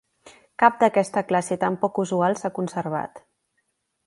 Cap 0.63 0.79
d'aquesta 0.83 1.23
classe 1.33 1.59
tan 1.67 1.77
poc 1.85 2.01
usual 2.05 2.39
s'ha 2.41 2.55
conservat. 2.59 3.23